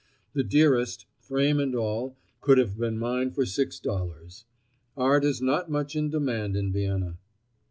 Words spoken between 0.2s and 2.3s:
The dearest, frame and all,